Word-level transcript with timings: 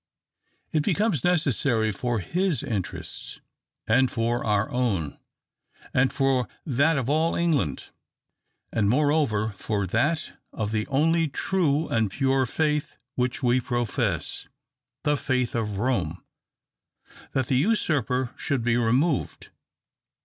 It 0.71 0.81
becomes 0.81 1.23
necessary 1.23 1.91
for 1.91 2.21
his 2.21 2.63
interests, 2.63 3.39
and 3.85 4.09
for 4.09 4.43
our 4.43 4.67
own, 4.71 5.19
and 5.93 6.11
for 6.11 6.47
that 6.65 6.97
of 6.97 7.07
all 7.07 7.35
England, 7.35 7.91
and 8.73 8.89
moreover 8.89 9.49
for 9.57 9.85
that 9.85 10.31
of 10.51 10.71
the 10.71 10.87
only 10.87 11.27
true 11.27 11.87
and 11.87 12.09
pure 12.09 12.47
faith, 12.47 12.97
which 13.13 13.43
we 13.43 13.61
profess 13.61 14.47
the 15.03 15.17
faith 15.17 15.53
of 15.53 15.77
Rome 15.77 16.23
that 17.33 17.45
the 17.45 17.57
Usurper 17.57 18.33
should 18.37 18.63
be 18.63 18.77
removed. 18.77 19.49